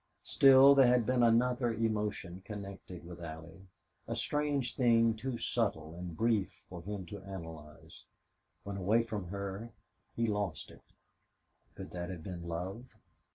[0.23, 3.67] Still there had been another emotion connected with Allie
[4.07, 8.05] a strange thing too subtle and brief for him to analyze;
[8.63, 9.69] when away from her
[10.15, 10.81] he lost it.
[11.75, 12.83] Could that have been love?